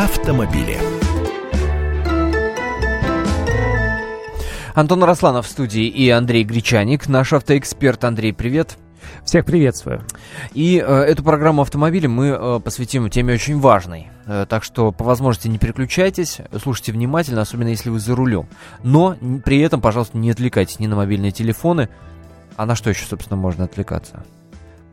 [0.00, 0.78] автомобили.
[4.74, 8.04] Антон Росланов в студии и Андрей Гречаник, наш автоэксперт.
[8.04, 8.78] Андрей, привет.
[9.26, 10.00] Всех приветствую.
[10.54, 14.08] И э, эту программу автомобиля мы э, посвятим теме очень важной.
[14.24, 18.48] Э, так что по возможности не переключайтесь, слушайте внимательно, особенно если вы за рулем.
[18.82, 21.90] Но при этом, пожалуйста, не отвлекайтесь ни на мобильные телефоны.
[22.56, 24.24] А на что еще, собственно, можно отвлекаться?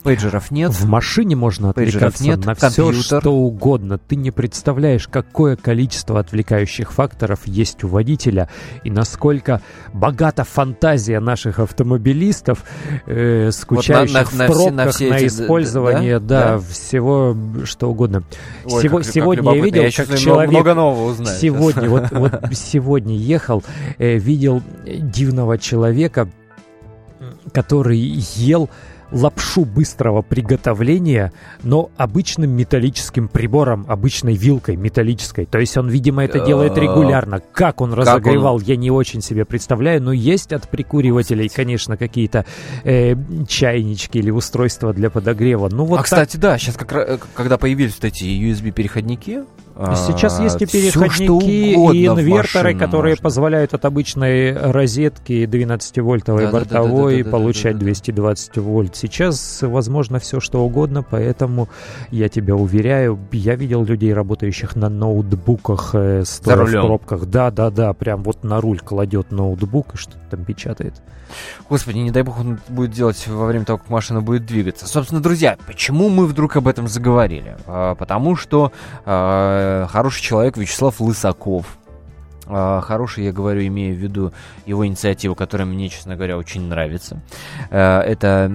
[0.07, 0.71] Пейджеров нет.
[0.71, 3.01] В машине можно отвлекаться нет, на компьютер.
[3.01, 3.97] все, что угодно.
[3.97, 8.49] Ты не представляешь, какое количество отвлекающих факторов есть у водителя
[8.83, 9.61] и насколько
[9.93, 12.63] богата фантазия наших автомобилистов
[13.05, 16.51] э, скучающих вот на, на, в пробках, на, все, на, все на использование, да, да,
[16.53, 17.35] да, всего
[17.65, 18.23] что угодно.
[18.63, 20.51] Ой, Сего, как, сегодня как я видел, я как человек...
[20.51, 21.37] Много нового узнаю.
[21.37, 23.63] Сегодня, вот, вот сегодня ехал,
[23.97, 26.29] э, видел дивного человека,
[27.51, 28.69] который ел
[29.11, 31.31] лапшу быстрого приготовления,
[31.63, 35.45] но обычным металлическим прибором, обычной вилкой металлической.
[35.45, 37.41] То есть он, видимо, это делает регулярно.
[37.51, 42.45] Как он разогревал, я не очень себе представляю, но есть от прикуривателей, конечно, какие-то
[42.83, 43.15] э,
[43.47, 45.69] чайнички или устройства для подогрева.
[45.71, 46.05] Ну, вот а, так...
[46.05, 49.45] кстати, да, сейчас как, э, когда появились вот эти USB-переходники,
[49.95, 53.23] Сейчас есть и переходники, и инверторы, которые можно.
[53.23, 58.57] позволяют от обычной розетки 12-вольтовой да, бортовой да, да, да, получать да, да, да, 220
[58.57, 58.95] вольт.
[58.95, 61.69] Сейчас возможно все что угодно, поэтому
[62.09, 67.25] я тебя уверяю, я видел людей, работающих на ноутбуках, э, стоя в пробках.
[67.25, 70.95] Да, да, да, прям вот на руль кладет ноутбук и что-то там печатает.
[71.69, 74.87] Господи, не дай бог он будет делать во время того, как машина будет двигаться.
[74.87, 77.57] Собственно, друзья, почему мы вдруг об этом заговорили?
[77.65, 78.71] А, потому что
[79.05, 81.77] а, хороший человек Вячеслав Лысаков,
[82.49, 84.31] а, хороший, я говорю, имею в виду
[84.65, 87.21] его инициативу, которая мне, честно говоря, очень нравится.
[87.69, 88.49] А, это,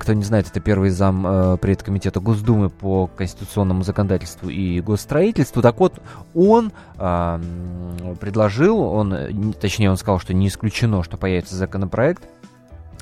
[0.00, 5.62] кто не знает, это первый зам предкомитета Госдумы по конституционному законодательству и госстроительству.
[5.62, 6.02] Так вот,
[6.34, 6.72] он
[8.20, 12.24] предложил, он, точнее, он сказал, что не исключено, что появится законопроект,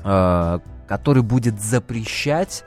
[0.01, 2.63] который будет запрещать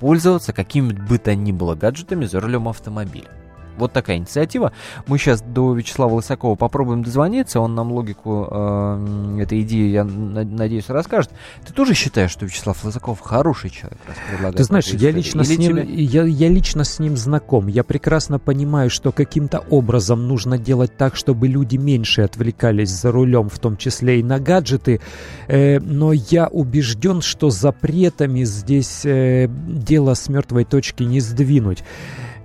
[0.00, 3.28] пользоваться какими бы то ни было гаджетами за рулем автомобиля.
[3.76, 4.72] Вот такая инициатива.
[5.06, 7.60] Мы сейчас до Вячеслава Лысакова попробуем дозвониться.
[7.60, 11.30] Он нам логику э, этой идеи, я надеюсь, расскажет.
[11.66, 15.56] Ты тоже считаешь, что Вячеслав Лысаков хороший человек, раз предлагает Ты знаешь, я лично, с
[15.56, 17.66] ним, я, я лично с ним знаком.
[17.66, 23.48] Я прекрасно понимаю, что каким-то образом нужно делать так, чтобы люди меньше отвлекались за рулем,
[23.48, 25.00] в том числе и на гаджеты.
[25.48, 31.84] Э, но я убежден, что запретами здесь э, дело с мертвой точки не сдвинуть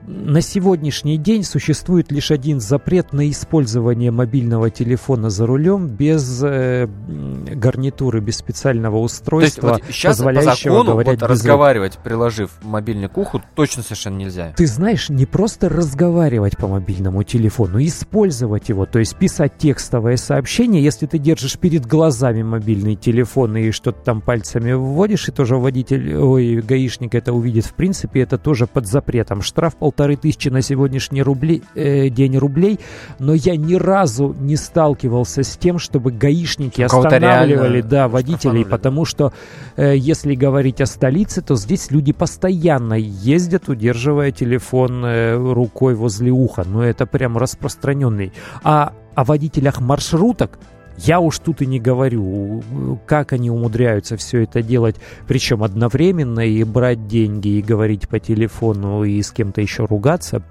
[0.07, 6.87] на сегодняшний день существует лишь один запрет на использование мобильного телефона за рулем без э,
[6.87, 12.51] гарнитуры, без специального устройства, То есть, вот сейчас позволяющего по закону, говорить вот, разговаривать, приложив
[12.63, 14.53] мобильник к уху, точно совершенно нельзя.
[14.57, 20.83] Ты знаешь, не просто разговаривать по мобильному телефону, использовать его, то есть писать текстовое сообщение,
[20.83, 26.15] если ты держишь перед глазами мобильный телефон и что-то там пальцами вводишь, и тоже водитель,
[26.15, 29.41] ой, гаишник это увидит, в принципе, это тоже под запретом.
[29.41, 32.79] Штраф полтора полторы тысячи на сегодняшний рубли, э, день рублей,
[33.19, 39.33] но я ни разу не сталкивался с тем, чтобы гаишники останавливали да, водителей, потому что
[39.75, 46.31] э, если говорить о столице, то здесь люди постоянно ездят, удерживая телефон э, рукой возле
[46.31, 48.31] уха, но это прям распространенный.
[48.63, 50.57] А о водителях маршруток
[51.03, 52.63] я уж тут и не говорю,
[53.05, 54.97] как они умудряются все это делать,
[55.27, 60.43] причем одновременно и брать деньги, и говорить по телефону, и с кем-то еще ругаться.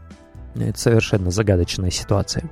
[0.56, 2.50] Это совершенно загадочная ситуация.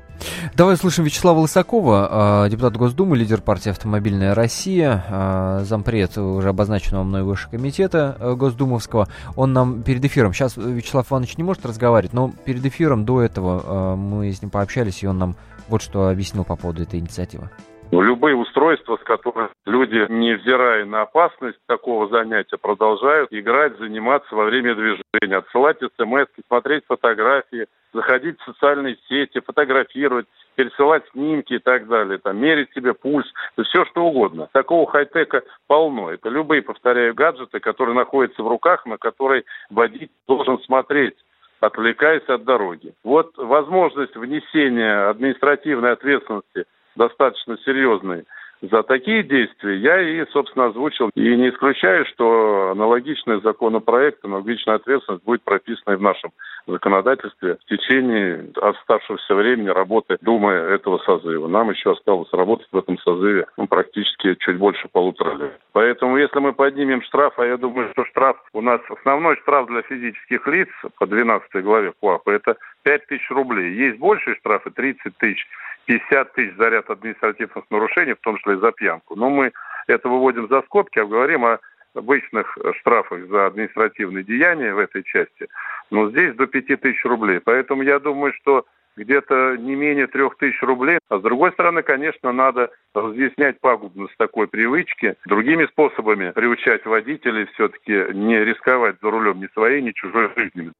[0.55, 7.03] Давай слушаем Вячеслава Лысакова, а, депутат Госдумы, лидер партии «Автомобильная Россия», а, зампред уже обозначенного
[7.03, 9.09] мной Высшего комитета а, Госдумовского.
[9.35, 13.97] Он нам перед эфиром, сейчас Вячеслав Иванович не может разговаривать, но перед эфиром до этого
[13.97, 15.37] мы с ним пообщались, и он нам
[15.69, 17.51] вот что объяснил по поводу этой инициативы.
[17.91, 24.75] Любые устройства, с которыми люди, невзирая на опасность такого занятия, продолжают играть, заниматься во время
[24.75, 32.19] движения, отсылать смс, смотреть фотографии, заходить в социальные сети, фотографировать, пересылать снимки и так далее,
[32.19, 33.27] там, мерить себе пульс,
[33.65, 34.49] все что угодно.
[34.53, 36.11] Такого хай-тека полно.
[36.11, 41.15] Это любые, повторяю, гаджеты, которые находятся в руках, на которые водитель должен смотреть
[41.61, 42.95] отвлекаясь от дороги.
[43.03, 46.67] Вот возможность внесения административной ответственности–
[46.99, 48.25] достаточно серьезный
[48.61, 51.11] за такие действия, я и, собственно, озвучил.
[51.15, 56.33] И не исключаю, что аналогичный законопроект, аналогичная ответственность будет прописана и в нашем
[56.67, 61.49] законодательстве в течение оставшегося времени работы Думы этого созыва.
[61.49, 65.61] Нам еще осталось работать в этом созыве ну, практически чуть больше полутора лет.
[65.73, 69.83] Поэтому, если мы поднимем штраф, а я думаю, что штраф у нас основной штраф для
[69.83, 70.69] физических лиц
[70.99, 72.57] по 12 главе КУАПа– это
[72.89, 73.75] 5 тысяч рублей.
[73.75, 75.47] Есть большие штрафы, 30 тысяч,
[75.85, 79.15] 50 тысяч за ряд административных нарушений, в том числе и за пьянку.
[79.15, 79.53] Но мы
[79.89, 81.59] это выводим за скобки, а говорим о
[81.95, 85.49] обычных штрафах за административные деяния в этой части.
[85.91, 87.41] Но здесь до 5 тысяч рублей.
[87.45, 88.65] Поэтому я думаю, что
[88.97, 90.99] где-то не менее трех тысяч рублей.
[91.11, 98.15] А с другой стороны, конечно, надо разъяснять пагубность такой привычки, другими способами приучать водителей все-таки
[98.15, 100.73] не рисковать за рулем ни своей, ни чужой жизнью.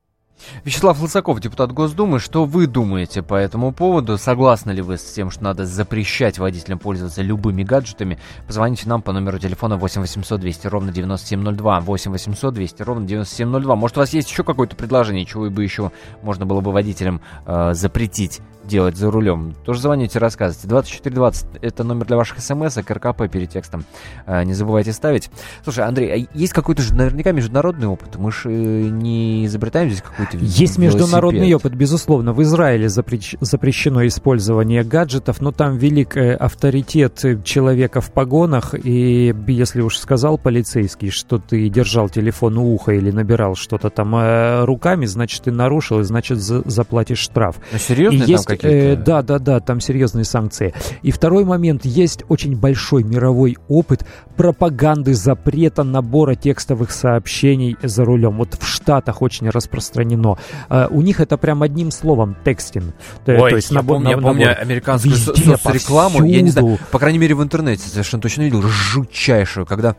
[0.65, 4.19] Вячеслав Лысаков, депутат Госдумы, что вы думаете по этому поводу?
[4.19, 8.19] Согласны ли вы с тем, что надо запрещать водителям пользоваться любыми гаджетами?
[8.47, 13.77] Позвоните нам по номеру телефона 8 800 200 ровно 9702, 8 800 200 ровно 9702.
[13.77, 15.93] Может, у вас есть еще какое-то предложение, чего бы еще
[16.23, 19.55] можно было бы водителям э, запретить делать за рулем?
[19.65, 20.69] Тоже звоните, рассказывайте.
[20.69, 23.85] 2420 это номер для ваших смс, а РКП перед текстом
[24.27, 25.31] э, не забывайте ставить.
[25.65, 28.17] Слушай, Андрей, а есть какой-то же наверняка международный опыт?
[28.17, 32.33] Мы же э, не изобретаем здесь какой-то Есть международный опыт, безусловно.
[32.33, 33.35] В Израиле запрещ...
[33.41, 40.39] запрещено использование гаджетов, но там велик э, авторитет человека в погонах, и если уж сказал
[40.39, 46.01] полицейский, что ты держал телефон у уха или набирал что-то там руками, значит, ты нарушил,
[46.01, 47.57] и значит, за заплатишь штраф.
[47.73, 48.25] Ну, серьезно?
[48.25, 49.01] есть, какие-то...
[49.01, 50.75] э, да, да, да, там серьезные санкции.
[51.03, 54.05] И второй момент, есть очень большой мировой опыт
[54.37, 58.37] пропаганды запрета набора текстовых сообщений за рулем.
[58.39, 60.37] Вот в Штатах очень распространено.
[60.69, 62.95] Э, у них это прям одним словом текстинг.
[63.27, 66.51] Ой, то есть я, набор, помню, я набор- помню американскую со- Везде, соцрекламу, я не
[66.51, 69.97] знаю, по крайней мере в интернете совершенно точно видел, жутчайшую, когда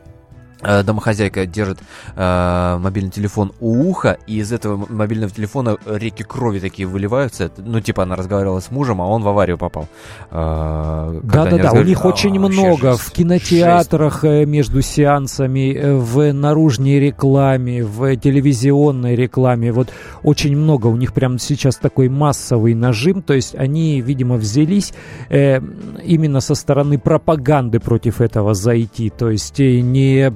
[0.61, 1.79] домохозяйка держит
[2.15, 7.51] э, мобильный телефон у уха, и из этого мобильного телефона реки крови такие выливаются.
[7.57, 9.87] Ну, типа, она разговаривала с мужем, а он в аварию попал.
[10.31, 11.89] Э, Да-да-да, у разговаривали.
[11.89, 13.03] них А, очень много жесть.
[13.03, 19.71] в кинотеатрах э, между сеансами, э, в наружной рекламе, в телевизионной рекламе.
[19.71, 19.89] Вот
[20.23, 20.87] очень много.
[20.87, 23.21] У них прямо сейчас такой массовый нажим.
[23.21, 24.93] То есть они, видимо, взялись
[25.29, 25.59] э,
[26.03, 29.09] именно со стороны пропаганды против этого зайти.
[29.09, 30.33] То есть э, не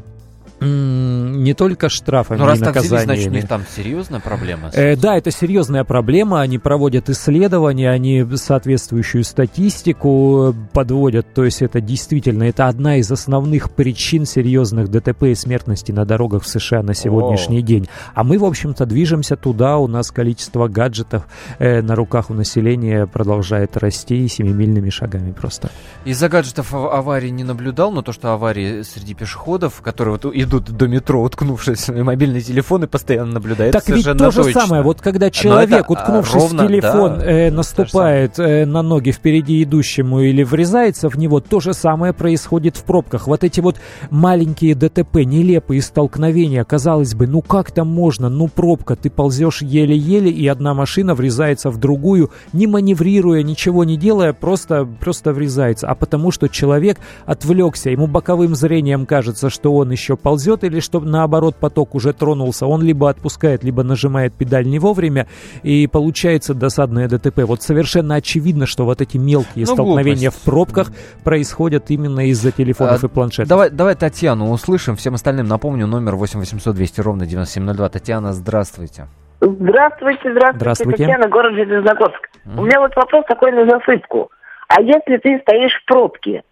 [0.61, 3.15] не только штрафами Ну, раз и так взялись, наказаниями.
[3.21, 4.69] значит, у них там серьезная проблема.
[4.73, 6.41] Э, да, это серьезная проблема.
[6.41, 11.33] Они проводят исследования, они соответствующую статистику подводят.
[11.33, 16.43] То есть это действительно это одна из основных причин серьезных ДТП и смертности на дорогах
[16.43, 17.87] в США на сегодняшний день.
[18.13, 19.77] А мы, в общем-то, движемся туда.
[19.77, 21.23] У нас количество гаджетов
[21.59, 25.69] э, на руках у населения продолжает расти семимильными шагами просто.
[26.05, 30.52] Из-за гаджетов ав- аварий не наблюдал, но то, что аварии среди пешеходов, которые вот идут
[30.59, 33.73] до метро, уткнувшись в мобильные телефоны, постоянно наблюдают.
[33.73, 37.25] Так ведь то же самое, вот когда человек, это, а, уткнувшись ровно, в телефон, да,
[37.25, 42.77] э, наступает э, на ноги впереди идущему или врезается в него, то же самое происходит
[42.77, 43.27] в пробках.
[43.27, 43.77] Вот эти вот
[44.09, 50.29] маленькие ДТП, нелепые столкновения, казалось бы, ну как там можно, ну пробка, ты ползешь еле-еле,
[50.29, 55.87] и одна машина врезается в другую, не маневрируя, ничего не делая, просто, просто врезается.
[55.87, 60.32] А потому что человек отвлекся, ему боковым зрением кажется, что он еще ползет,
[60.63, 65.27] или что наоборот поток уже тронулся, он либо отпускает, либо нажимает педаль не вовремя,
[65.63, 67.39] и получается досадное ДТП.
[67.45, 70.41] Вот совершенно очевидно, что вот эти мелкие Ну, столкновения глупость.
[70.41, 70.87] в пробках
[71.23, 73.49] происходят именно из-за телефонов А, и планшетов.
[73.49, 74.95] Давай, давай Татьяну услышим.
[74.95, 77.89] Всем остальным напомню, номер 8 800 200 ровно 9702.
[77.89, 79.07] Татьяна, здравствуйте.
[79.41, 80.97] Здравствуйте, здравствуйте, Здравствуйте.
[81.03, 82.29] Татьяна, город Железногорск.
[82.45, 82.59] Мгм.
[82.59, 84.31] У меня вот вопрос такой на засыпку.
[84.69, 86.43] А если ты стоишь в пробке,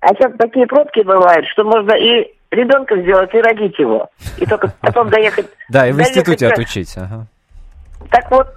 [0.00, 4.72] а сейчас такие пробки бывают, что можно и ребенка сделать, и родить его, и только
[4.80, 5.46] потом доехать.
[5.68, 6.94] Да, и в институте отучить.
[8.10, 8.48] Так вот,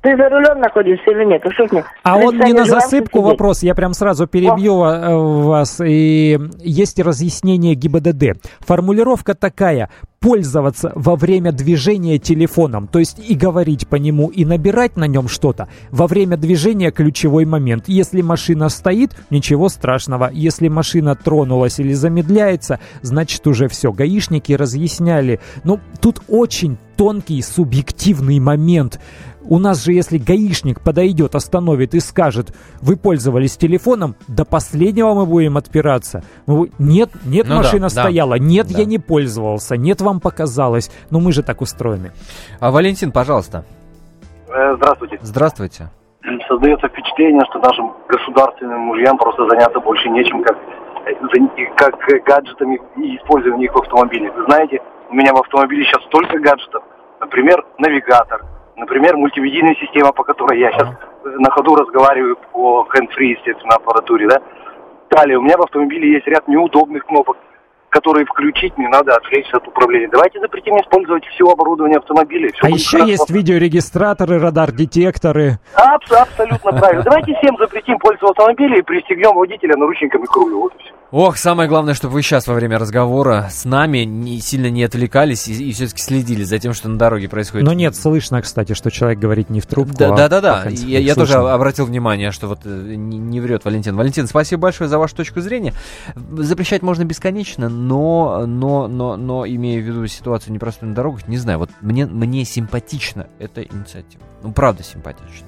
[0.00, 1.42] ты за рулем находишься или нет?
[1.54, 3.30] Что мне, А он не на засыпку сидеть?
[3.32, 5.80] вопрос, я прям сразу перебью э, вас.
[5.84, 8.40] И есть разъяснение ГИБДД.
[8.60, 9.90] Формулировка такая.
[10.20, 15.28] Пользоваться во время движения телефоном, то есть и говорить по нему, и набирать на нем
[15.28, 15.68] что-то.
[15.90, 17.84] Во время движения ключевой момент.
[17.86, 20.30] Если машина стоит, ничего страшного.
[20.32, 23.92] Если машина тронулась или замедляется, значит уже все.
[23.92, 25.38] Гаишники разъясняли.
[25.62, 29.00] Ну, тут очень тонкий субъективный момент.
[29.48, 35.24] У нас же, если гаишник подойдет, остановит и скажет, вы пользовались телефоном, до последнего мы
[35.24, 36.22] будем отпираться.
[36.46, 38.80] Мы Нет, нет, Ну да, машина да, стояла, нет, да.
[38.80, 40.90] я не пользовался, нет, вам показалось.
[41.10, 42.12] Но мы же так устроены.
[42.60, 43.64] А Валентин, пожалуйста.
[44.48, 45.18] Э, Здравствуйте.
[45.22, 45.90] Здравствуйте.
[46.46, 50.58] Создается впечатление, что нашим государственным мужьям просто заняться больше нечем, как,
[51.06, 54.30] э, как гаджетами и использованием их в автомобиле.
[54.32, 54.78] Вы знаете,
[55.08, 56.82] у меня в автомобиле сейчас столько гаджетов.
[57.20, 58.44] Например, навигатор.
[58.78, 60.88] Например, мультимедийная система, по которой я сейчас
[61.24, 64.40] на ходу разговариваю по hands-free, естественно, аппаратуре, да.
[65.10, 67.36] Далее, у меня в автомобиле есть ряд неудобных кнопок.
[67.90, 70.08] Которые включить, не надо отвлечься от управления.
[70.10, 72.50] Давайте запретим использовать все оборудование автомобиля.
[72.52, 73.10] Все а еще хорошо.
[73.10, 75.58] есть видеорегистраторы, радар-детекторы.
[75.74, 77.02] Абс- абсолютно правильно.
[77.02, 80.60] Давайте всем запретим пользоваться автомобилем и пристегнем водителя наручниками к рулю.
[80.60, 80.98] Вот и все.
[81.10, 85.48] Ох, самое главное, чтобы вы сейчас во время разговора с нами не, сильно не отвлекались
[85.48, 87.66] и, и все-таки следили за тем, что на дороге происходит.
[87.66, 89.96] Но нет, слышно, кстати, что человек говорит не в трубку.
[89.96, 90.64] Да, а да, да, да.
[90.68, 93.96] Я, я тоже обратил внимание, что вот э, не, не врет Валентин.
[93.96, 95.72] Валентин, спасибо большое за вашу точку зрения.
[96.14, 101.38] Запрещать можно бесконечно, но, но, но, но имея в виду ситуацию непростую на дорогах, не
[101.38, 104.22] знаю, вот мне, мне симпатична эта инициатива.
[104.42, 105.46] Ну, правда симпатична.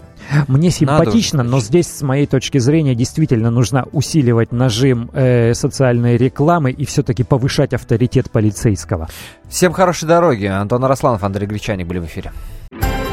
[0.49, 6.71] Мне симпатично, но здесь, с моей точки зрения, действительно нужно усиливать нажим э, социальной рекламы
[6.71, 9.09] и все-таки повышать авторитет полицейского.
[9.49, 10.47] Всем хорошей дороги.
[10.47, 12.33] Антон Арасланов, Андрей Гречаник были в эфире.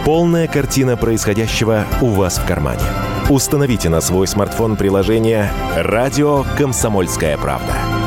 [0.06, 2.84] Полная картина происходящего у вас в кармане.
[3.30, 8.07] Установите на свой смартфон приложение «Радио Комсомольская правда».